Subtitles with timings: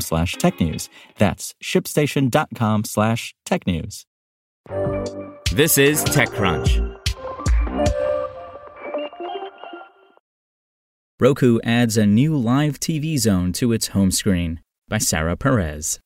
[0.00, 0.88] slash technews.
[1.18, 4.04] That's shipstation.com slash technews.
[5.52, 6.94] This is TechCrunch.
[11.20, 16.00] Roku adds a new live TV zone to its home screen by Sarah Perez.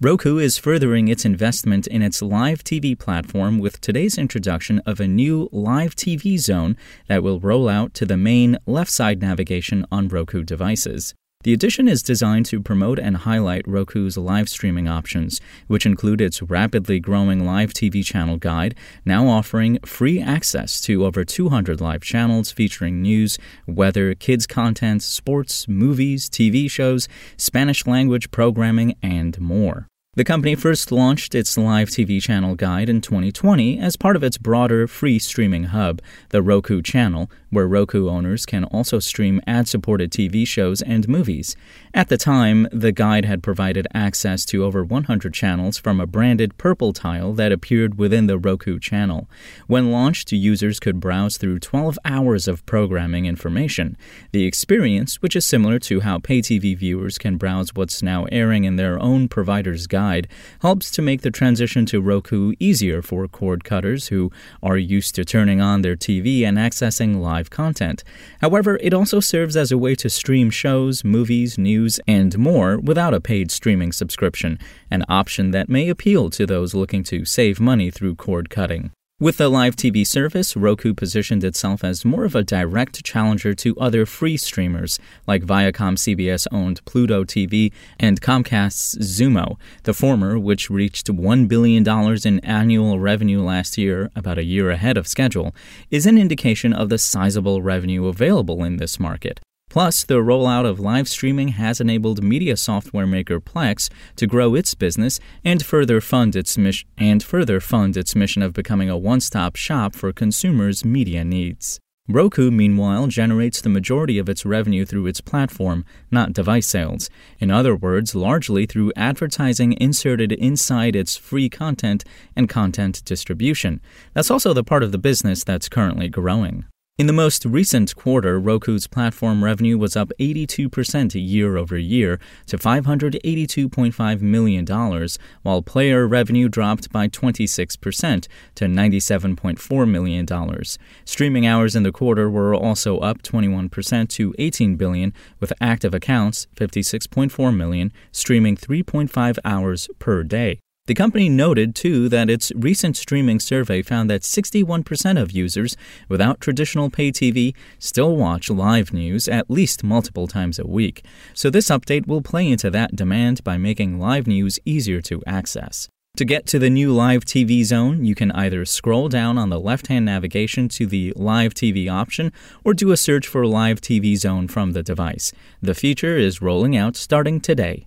[0.00, 5.06] Roku is furthering its investment in its live TV platform with today's introduction of a
[5.06, 10.08] new live TV zone that will roll out to the main left side navigation on
[10.08, 11.14] Roku devices.
[11.44, 16.40] The addition is designed to promote and highlight Roku's live streaming options, which include its
[16.40, 22.50] rapidly growing live TV channel guide, now offering free access to over 200 live channels
[22.50, 29.86] featuring news, weather, kids content, sports, movies, TV shows, Spanish language programming, and more.
[30.16, 34.38] The company first launched its live TV channel guide in 2020 as part of its
[34.38, 40.10] broader free streaming hub, the Roku Channel, where Roku owners can also stream ad supported
[40.10, 41.56] TV shows and movies.
[41.94, 46.58] At the time, the guide had provided access to over 100 channels from a branded
[46.58, 49.28] purple tile that appeared within the Roku Channel.
[49.66, 53.96] When launched, users could browse through 12 hours of programming information.
[54.32, 58.64] The experience, which is similar to how pay TV viewers can browse what's now airing
[58.64, 60.28] in their own provider's guide,
[60.60, 64.30] helps to make the transition to Roku easier for cord cutters who
[64.62, 68.04] are used to turning on their TV and accessing live content.
[68.40, 73.14] However, it also serves as a way to stream shows, movies, news, and more without
[73.14, 74.58] a paid streaming subscription,
[74.90, 78.90] an option that may appeal to those looking to save money through cord cutting.
[79.20, 83.78] With the live TV service, Roku positioned itself as more of a direct challenger to
[83.78, 90.68] other free streamers like Viacom CBS owned Pluto TV and Comcast's Xumo, the former, which
[90.68, 91.88] reached $1 billion
[92.26, 95.54] in annual revenue last year, about a year ahead of schedule,
[95.92, 99.38] is an indication of the sizable revenue available in this market.
[99.74, 104.72] Plus, the rollout of live streaming has enabled media software maker Plex to grow its
[104.72, 109.56] business and further fund its mission and further fund its mission of becoming a one-stop
[109.56, 111.80] shop for consumers' media needs.
[112.08, 117.10] Roku, meanwhile, generates the majority of its revenue through its platform, not device sales.
[117.40, 122.04] In other words, largely through advertising inserted inside its free content
[122.36, 123.80] and content distribution.
[124.12, 126.64] That's also the part of the business that's currently growing.
[126.96, 132.56] In the most recent quarter, Roku's platform revenue was up 82% year over year to
[132.56, 135.08] $582.5 million,
[135.42, 140.64] while player revenue dropped by 26% to $97.4 million.
[141.04, 146.46] Streaming hours in the quarter were also up 21% to 18 billion, with active accounts
[146.54, 150.60] 56.4 million, streaming 3.5 hours per day.
[150.86, 155.78] The company noted, too, that its recent streaming survey found that 61% of users
[156.10, 161.02] without traditional pay TV still watch live news at least multiple times a week.
[161.32, 165.88] So, this update will play into that demand by making live news easier to access.
[166.18, 169.58] To get to the new Live TV zone, you can either scroll down on the
[169.58, 172.30] left hand navigation to the Live TV option
[172.62, 175.32] or do a search for Live TV zone from the device.
[175.62, 177.86] The feature is rolling out starting today.